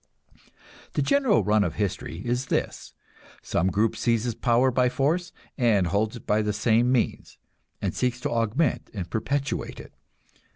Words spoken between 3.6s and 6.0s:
group seizes power by force, and